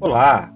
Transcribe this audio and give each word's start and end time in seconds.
Olá! 0.00 0.54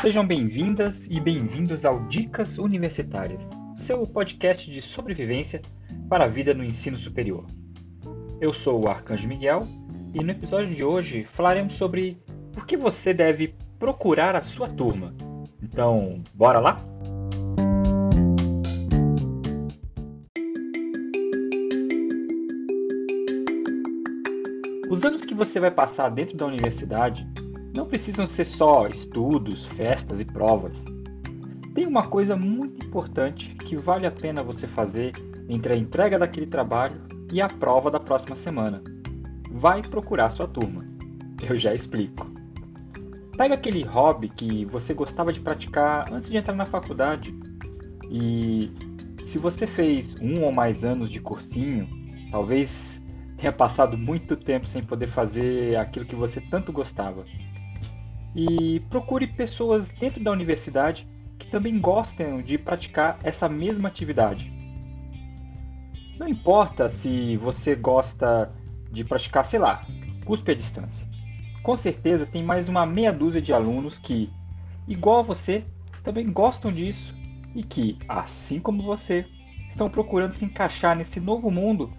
Sejam 0.00 0.26
bem-vindas 0.26 1.06
e 1.10 1.20
bem-vindos 1.20 1.84
ao 1.84 2.06
Dicas 2.06 2.56
Universitárias, 2.56 3.50
seu 3.76 4.06
podcast 4.06 4.70
de 4.70 4.80
sobrevivência 4.80 5.60
para 6.08 6.24
a 6.24 6.26
vida 6.26 6.54
no 6.54 6.64
ensino 6.64 6.96
superior. 6.96 7.44
Eu 8.40 8.50
sou 8.50 8.80
o 8.80 8.88
Arcanjo 8.88 9.28
Miguel 9.28 9.68
e 10.14 10.24
no 10.24 10.30
episódio 10.30 10.74
de 10.74 10.82
hoje 10.82 11.24
falaremos 11.24 11.74
sobre 11.74 12.16
por 12.50 12.64
que 12.64 12.78
você 12.78 13.12
deve 13.12 13.54
procurar 13.78 14.34
a 14.34 14.40
sua 14.40 14.66
turma. 14.66 15.14
Então, 15.62 16.22
bora 16.32 16.58
lá? 16.58 16.82
Os 24.90 25.04
anos 25.04 25.26
que 25.26 25.34
você 25.34 25.60
vai 25.60 25.70
passar 25.70 26.08
dentro 26.08 26.34
da 26.38 26.46
universidade 26.46 27.28
precisam 27.88 28.26
ser 28.26 28.44
só 28.44 28.86
estudos, 28.86 29.66
festas 29.66 30.20
e 30.20 30.24
provas. 30.24 30.84
Tem 31.74 31.86
uma 31.86 32.06
coisa 32.06 32.36
muito 32.36 32.86
importante 32.86 33.54
que 33.54 33.76
vale 33.76 34.06
a 34.06 34.10
pena 34.10 34.42
você 34.42 34.66
fazer 34.66 35.12
entre 35.48 35.72
a 35.72 35.76
entrega 35.76 36.18
daquele 36.18 36.46
trabalho 36.46 37.00
e 37.32 37.40
a 37.40 37.48
prova 37.48 37.90
da 37.90 37.98
próxima 37.98 38.36
semana. 38.36 38.82
Vai 39.50 39.82
procurar 39.82 40.30
sua 40.30 40.46
turma. 40.46 40.82
Eu 41.42 41.56
já 41.56 41.74
explico. 41.74 42.30
Pega 43.36 43.54
aquele 43.54 43.82
hobby 43.84 44.28
que 44.28 44.64
você 44.66 44.92
gostava 44.92 45.32
de 45.32 45.40
praticar 45.40 46.12
antes 46.12 46.30
de 46.30 46.36
entrar 46.36 46.54
na 46.54 46.66
faculdade 46.66 47.34
e 48.10 48.70
se 49.26 49.38
você 49.38 49.66
fez 49.66 50.16
um 50.20 50.42
ou 50.42 50.50
mais 50.50 50.84
anos 50.84 51.08
de 51.08 51.20
cursinho, 51.20 51.88
talvez 52.30 53.00
tenha 53.36 53.52
passado 53.52 53.96
muito 53.96 54.36
tempo 54.36 54.66
sem 54.66 54.82
poder 54.82 55.06
fazer 55.06 55.76
aquilo 55.76 56.04
que 56.04 56.16
você 56.16 56.40
tanto 56.40 56.72
gostava 56.72 57.24
e 58.34 58.80
procure 58.90 59.26
pessoas 59.26 59.88
dentro 59.88 60.22
da 60.22 60.30
universidade 60.30 61.06
que 61.38 61.48
também 61.48 61.78
gostem 61.78 62.42
de 62.42 62.58
praticar 62.58 63.18
essa 63.22 63.48
mesma 63.48 63.88
atividade. 63.88 64.52
Não 66.18 66.26
importa 66.26 66.88
se 66.88 67.36
você 67.36 67.76
gosta 67.76 68.52
de 68.90 69.04
praticar, 69.04 69.44
sei 69.44 69.58
lá, 69.58 69.86
cuspe 70.24 70.50
à 70.50 70.54
distância. 70.54 71.08
Com 71.62 71.76
certeza 71.76 72.26
tem 72.26 72.42
mais 72.42 72.68
uma 72.68 72.84
meia 72.84 73.12
dúzia 73.12 73.40
de 73.40 73.52
alunos 73.52 73.98
que, 73.98 74.30
igual 74.86 75.20
a 75.20 75.22
você, 75.22 75.64
também 76.02 76.26
gostam 76.30 76.72
disso 76.72 77.14
e 77.54 77.62
que, 77.62 77.96
assim 78.08 78.58
como 78.58 78.82
você, 78.82 79.26
estão 79.68 79.88
procurando 79.88 80.32
se 80.32 80.44
encaixar 80.44 80.96
nesse 80.96 81.20
novo 81.20 81.50
mundo 81.50 81.90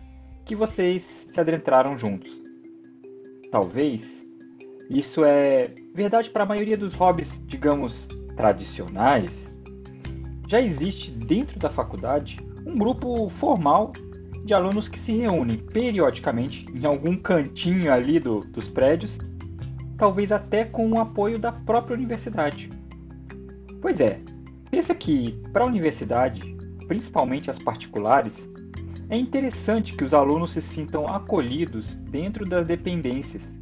que 0.44 0.56
vocês 0.56 1.04
se 1.04 1.40
adentraram 1.40 1.98
juntos. 1.98 2.32
Talvez 3.52 4.28
isso 4.90 5.24
é 5.24 5.72
verdade 5.94 6.32
para 6.32 6.44
a 6.44 6.48
maioria 6.48 6.76
dos 6.76 6.96
hobbies, 6.96 7.44
digamos, 7.46 8.08
tradicionais. 8.36 9.48
Já 10.48 10.60
existe 10.60 11.12
dentro 11.12 11.60
da 11.60 11.70
faculdade 11.70 12.40
um 12.66 12.74
grupo 12.74 13.30
formal 13.30 13.94
de 14.44 14.54
alunos 14.54 14.90
que 14.90 14.98
se 14.98 15.12
reúnem 15.12 15.58
periodicamente 15.58 16.66
em 16.74 16.86
algum 16.88 17.16
cantinho 17.16 17.94
ali 17.94 18.20
do, 18.20 18.40
dos 18.40 18.68
prédios, 18.68 19.20
talvez 19.96 20.32
até 20.32 20.66
com 20.66 20.90
o 20.90 21.00
apoio 21.00 21.38
da 21.38 21.52
própria 21.52 21.96
universidade. 21.96 22.68
Pois 23.80 24.02
é, 24.02 24.20
pensa 24.72 24.96
que 24.96 25.40
para 25.54 25.64
a 25.64 25.68
universidade, 25.68 26.42
principalmente 26.88 27.52
as 27.52 27.60
particulares, 27.60 28.50
é 29.08 29.18
interessante 29.18 29.94
que 29.96 30.04
os 30.04 30.16
alunos 30.16 30.54
se 30.54 30.62
sintam 30.62 31.08
acolhidos 31.08 31.96
dentro 31.96 32.44
das 32.44 32.66
dependências 32.66 33.59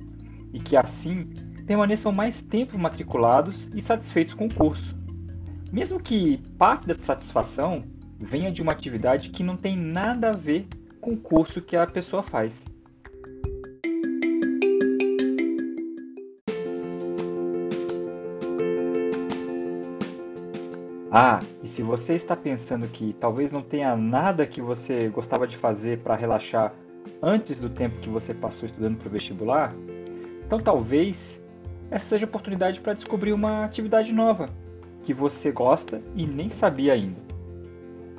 e 0.57 0.59
que 0.59 0.75
assim 0.75 1.29
permaneçam 1.67 2.11
mais 2.11 2.41
tempo 2.41 2.79
matriculados 2.79 3.69
e 3.75 3.81
satisfeitos 3.81 4.33
com 4.33 4.47
o 4.47 4.53
curso. 4.53 4.97
Mesmo 5.71 5.99
que 5.99 6.37
parte 6.57 6.87
dessa 6.87 7.01
satisfação 7.01 7.81
venha 8.17 8.51
de 8.51 8.61
uma 8.61 8.71
atividade 8.71 9.29
que 9.29 9.43
não 9.43 9.55
tem 9.55 9.77
nada 9.77 10.31
a 10.31 10.33
ver 10.33 10.67
com 10.99 11.11
o 11.11 11.17
curso 11.17 11.61
que 11.61 11.75
a 11.75 11.85
pessoa 11.85 12.23
faz. 12.23 12.63
Ah, 21.11 21.39
e 21.63 21.67
se 21.67 21.83
você 21.83 22.13
está 22.13 22.35
pensando 22.35 22.87
que 22.87 23.13
talvez 23.19 23.51
não 23.51 23.61
tenha 23.61 23.95
nada 23.95 24.47
que 24.47 24.61
você 24.61 25.07
gostava 25.09 25.47
de 25.47 25.55
fazer 25.55 25.99
para 25.99 26.15
relaxar 26.15 26.73
antes 27.21 27.59
do 27.59 27.69
tempo 27.69 27.99
que 27.99 28.09
você 28.09 28.33
passou 28.33 28.65
estudando 28.65 28.97
para 28.97 29.07
o 29.07 29.11
vestibular, 29.11 29.73
então 30.47 30.59
talvez 30.59 31.41
essa 31.91 32.07
seja 32.07 32.25
a 32.25 32.29
oportunidade 32.29 32.79
para 32.79 32.93
descobrir 32.93 33.33
uma 33.33 33.65
atividade 33.65 34.13
nova 34.13 34.49
que 35.03 35.13
você 35.13 35.51
gosta 35.51 36.01
e 36.15 36.25
nem 36.25 36.49
sabia 36.49 36.93
ainda. 36.93 37.19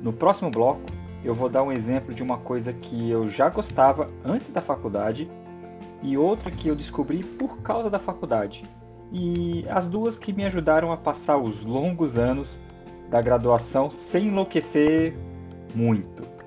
No 0.01 0.13
próximo 0.13 0.49
bloco, 0.49 0.81
eu 1.23 1.33
vou 1.33 1.49
dar 1.49 1.63
um 1.63 1.71
exemplo 1.71 2.13
de 2.13 2.23
uma 2.23 2.37
coisa 2.37 2.71
que 2.71 3.09
eu 3.09 3.27
já 3.27 3.49
gostava 3.49 4.09
antes 4.23 4.51
da 4.51 4.61
faculdade 4.61 5.29
e 6.01 6.17
outra 6.17 6.51
que 6.51 6.67
eu 6.67 6.75
descobri 6.75 7.23
por 7.23 7.57
causa 7.61 7.89
da 7.89 7.99
faculdade. 7.99 8.63
E 9.11 9.65
as 9.67 9.89
duas 9.89 10.17
que 10.17 10.31
me 10.31 10.45
ajudaram 10.45 10.91
a 10.91 10.97
passar 10.97 11.37
os 11.37 11.65
longos 11.65 12.17
anos 12.17 12.59
da 13.09 13.21
graduação 13.21 13.89
sem 13.89 14.27
enlouquecer 14.27 15.15
muito. 15.75 16.38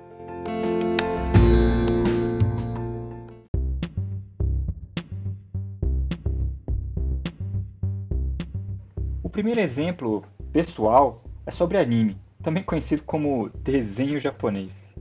Primeiro 9.33 9.59
exemplo 9.59 10.23
pessoal 10.51 11.23
é 11.43 11.49
sobre 11.49 11.79
anime, 11.79 12.15
também 12.43 12.61
conhecido 12.61 13.01
como 13.01 13.49
desenho 13.49 14.19
japonês. 14.19 14.93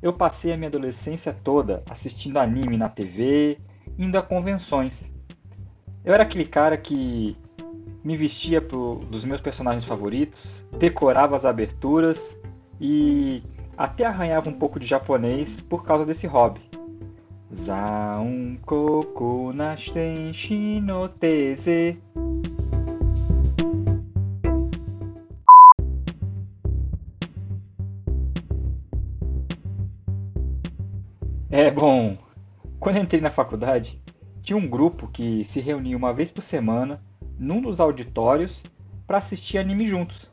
Eu 0.00 0.12
passei 0.12 0.52
a 0.52 0.56
minha 0.56 0.68
adolescência 0.68 1.32
toda 1.32 1.82
assistindo 1.90 2.38
anime 2.38 2.76
na 2.76 2.88
TV, 2.88 3.58
indo 3.98 4.16
a 4.16 4.22
convenções. 4.22 5.10
Eu 6.04 6.14
era 6.14 6.22
aquele 6.22 6.44
cara 6.44 6.76
que 6.76 7.36
me 8.04 8.16
vestia 8.16 8.62
pro, 8.62 9.00
dos 9.10 9.24
meus 9.24 9.40
personagens 9.40 9.84
favoritos, 9.84 10.62
decorava 10.78 11.34
as 11.34 11.44
aberturas 11.44 12.38
e 12.80 13.42
até 13.76 14.04
arranhava 14.04 14.48
um 14.48 14.56
pouco 14.56 14.78
de 14.78 14.86
japonês 14.86 15.60
por 15.60 15.84
causa 15.84 16.06
desse 16.06 16.28
hobby. 16.28 16.60
Zaun 17.52 18.58
koku 18.64 19.52
nashiten 19.52 20.32
shinoteze 20.32 21.98
É 31.48 31.70
bom. 31.70 32.18
Quando 32.80 32.98
entrei 32.98 33.20
na 33.20 33.30
faculdade, 33.30 34.02
tinha 34.42 34.56
um 34.56 34.68
grupo 34.68 35.06
que 35.06 35.44
se 35.44 35.60
reunia 35.60 35.96
uma 35.96 36.12
vez 36.12 36.28
por 36.28 36.42
semana 36.42 37.00
num 37.38 37.60
dos 37.60 37.78
auditórios 37.78 38.64
para 39.06 39.18
assistir 39.18 39.58
anime 39.58 39.86
juntos. 39.86 40.28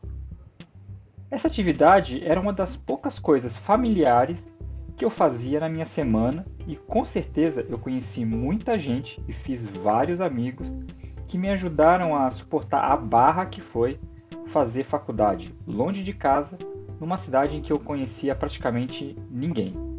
Essa 1.29 1.47
atividade 1.47 2.23
era 2.25 2.41
uma 2.41 2.51
das 2.51 2.75
poucas 2.75 3.19
coisas 3.19 3.55
familiares 3.55 4.51
que 4.97 5.05
eu 5.05 5.11
fazia 5.11 5.59
na 5.59 5.69
minha 5.69 5.85
semana 5.85 6.47
e 6.67 6.75
com 6.75 7.05
certeza 7.05 7.63
eu 7.69 7.77
conheci 7.77 8.25
muita 8.25 8.75
gente 8.75 9.23
e 9.27 9.33
fiz 9.33 9.67
vários 9.67 10.19
amigos 10.19 10.75
que 11.27 11.37
me 11.37 11.49
ajudaram 11.49 12.15
a 12.15 12.27
suportar 12.31 12.91
a 12.91 12.97
barra 12.97 13.45
que 13.45 13.61
foi 13.61 13.99
fazer 14.47 14.83
faculdade 14.83 15.55
longe 15.67 16.01
de 16.01 16.13
casa, 16.13 16.57
numa 16.99 17.19
cidade 17.19 17.55
em 17.55 17.61
que 17.61 17.71
eu 17.71 17.79
conhecia 17.79 18.33
praticamente 18.33 19.15
ninguém. 19.29 19.92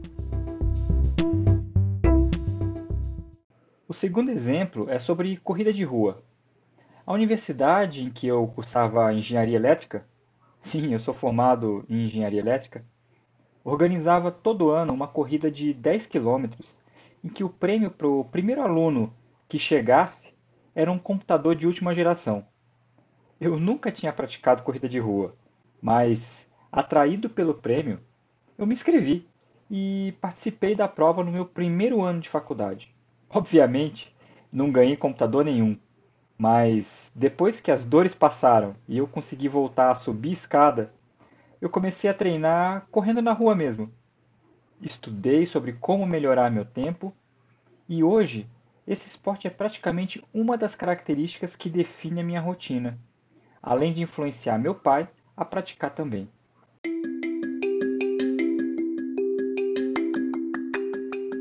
O 3.94 3.96
segundo 3.96 4.28
exemplo 4.28 4.90
é 4.90 4.98
sobre 4.98 5.36
corrida 5.36 5.72
de 5.72 5.84
rua. 5.84 6.20
A 7.06 7.12
universidade 7.12 8.02
em 8.02 8.10
que 8.10 8.26
eu 8.26 8.44
cursava 8.48 9.14
engenharia 9.14 9.54
elétrica, 9.54 10.04
sim, 10.60 10.92
eu 10.92 10.98
sou 10.98 11.14
formado 11.14 11.84
em 11.88 12.06
engenharia 12.06 12.40
elétrica, 12.40 12.84
organizava 13.62 14.32
todo 14.32 14.70
ano 14.70 14.92
uma 14.92 15.06
corrida 15.06 15.48
de 15.48 15.72
10 15.72 16.06
quilômetros, 16.06 16.76
em 17.22 17.28
que 17.28 17.44
o 17.44 17.48
prêmio 17.48 17.88
para 17.88 18.08
o 18.08 18.24
primeiro 18.24 18.62
aluno 18.62 19.14
que 19.48 19.60
chegasse 19.60 20.34
era 20.74 20.90
um 20.90 20.98
computador 20.98 21.54
de 21.54 21.64
última 21.64 21.94
geração. 21.94 22.44
Eu 23.40 23.60
nunca 23.60 23.92
tinha 23.92 24.12
praticado 24.12 24.64
corrida 24.64 24.88
de 24.88 24.98
rua, 24.98 25.36
mas, 25.80 26.48
atraído 26.72 27.30
pelo 27.30 27.54
prêmio, 27.54 28.00
eu 28.58 28.66
me 28.66 28.72
inscrevi 28.72 29.24
e 29.70 30.16
participei 30.20 30.74
da 30.74 30.88
prova 30.88 31.22
no 31.22 31.30
meu 31.30 31.46
primeiro 31.46 32.02
ano 32.02 32.18
de 32.18 32.28
faculdade. 32.28 32.92
Obviamente, 33.30 34.14
não 34.52 34.70
ganhei 34.70 34.96
computador 34.96 35.44
nenhum, 35.44 35.78
mas 36.38 37.10
depois 37.14 37.60
que 37.60 37.70
as 37.70 37.84
dores 37.84 38.14
passaram 38.14 38.74
e 38.88 38.98
eu 38.98 39.06
consegui 39.06 39.48
voltar 39.48 39.90
a 39.90 39.94
subir 39.94 40.32
escada, 40.32 40.92
eu 41.60 41.70
comecei 41.70 42.08
a 42.10 42.14
treinar 42.14 42.86
correndo 42.90 43.22
na 43.22 43.32
rua 43.32 43.54
mesmo. 43.54 43.90
Estudei 44.80 45.46
sobre 45.46 45.72
como 45.72 46.06
melhorar 46.06 46.50
meu 46.50 46.64
tempo 46.64 47.14
e 47.88 48.04
hoje 48.04 48.48
esse 48.86 49.08
esporte 49.08 49.46
é 49.46 49.50
praticamente 49.50 50.22
uma 50.32 50.58
das 50.58 50.74
características 50.74 51.56
que 51.56 51.70
define 51.70 52.20
a 52.20 52.24
minha 52.24 52.40
rotina, 52.40 52.98
além 53.62 53.92
de 53.92 54.02
influenciar 54.02 54.58
meu 54.58 54.74
pai 54.74 55.08
a 55.36 55.44
praticar 55.44 55.94
também. 55.94 56.28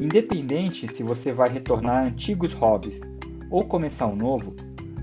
Independente 0.03 0.85
se 0.85 1.01
você 1.01 1.31
vai 1.31 1.47
retornar 1.47 2.03
a 2.03 2.07
antigos 2.09 2.51
hobbies 2.51 2.99
ou 3.49 3.63
começar 3.63 4.05
um 4.05 4.17
novo, 4.17 4.53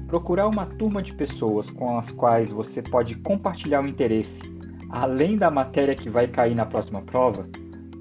procurar 0.07 0.47
uma 0.47 0.67
turma 0.67 1.03
de 1.03 1.15
pessoas 1.15 1.71
com 1.71 1.97
as 1.97 2.11
quais 2.11 2.53
você 2.53 2.83
pode 2.83 3.15
compartilhar 3.15 3.83
o 3.83 3.89
interesse, 3.89 4.43
além 4.91 5.39
da 5.39 5.51
matéria 5.51 5.95
que 5.95 6.11
vai 6.11 6.29
cair 6.29 6.55
na 6.55 6.67
próxima 6.67 7.01
prova, 7.01 7.49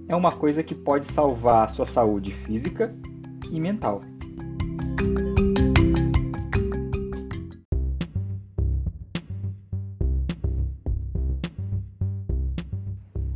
é 0.10 0.16
uma 0.16 0.34
coisa 0.34 0.62
que 0.62 0.76
pode 0.76 1.06
salvar 1.06 1.64
a 1.64 1.68
sua 1.70 1.86
saúde 1.86 2.34
física 2.34 2.94
e 3.50 3.62
mental. 3.62 4.02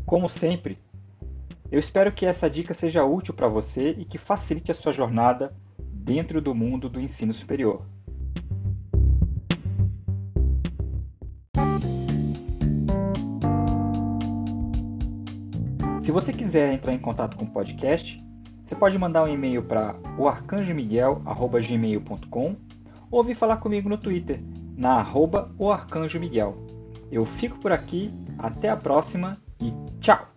Como 0.06 0.28
sempre, 0.28 0.78
eu 1.74 1.80
espero 1.80 2.12
que 2.12 2.28
essa 2.28 2.48
dica 2.48 2.72
seja 2.72 3.04
útil 3.04 3.34
para 3.34 3.48
você 3.48 3.96
e 3.98 4.06
que 4.06 4.20
facilite 4.20 4.72
a 4.72 4.76
sua 4.76 4.92
jornada 4.92 5.56
dentro 5.80 6.40
do 6.40 6.54
mundo 6.54 6.88
do 6.88 7.02
ensino 7.02 7.34
superior. 7.34 7.84
Se 16.00 16.12
você 16.12 16.32
quiser 16.32 16.72
entrar 16.72 16.94
em 16.94 17.00
contato 17.00 17.36
com 17.36 17.46
o 17.46 17.50
podcast, 17.50 18.24
você 18.64 18.76
pode 18.76 18.96
mandar 19.00 19.24
um 19.24 19.28
e-mail 19.28 19.64
para 19.64 19.96
oarcanjomiguel.gmail.com 20.20 22.56
ou 23.10 23.24
vir 23.24 23.34
falar 23.34 23.58
comigo 23.58 23.90
no 23.90 23.98
Twitter, 23.98 24.40
na 24.78 25.00
arroba 25.00 25.52
oarcanjomiguel. 25.58 26.56
Eu 27.12 27.26
fico 27.26 27.58
por 27.58 27.72
aqui, 27.72 28.12
até 28.38 28.70
a 28.70 28.78
próxima 28.78 29.42
e 29.60 29.74
tchau! 30.00 30.33